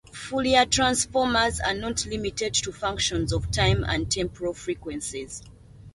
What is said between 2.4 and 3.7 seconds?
to functions of